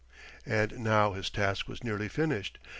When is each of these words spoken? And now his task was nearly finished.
And 0.47 0.79
now 0.79 1.13
his 1.13 1.29
task 1.29 1.67
was 1.67 1.83
nearly 1.83 2.07
finished. 2.07 2.57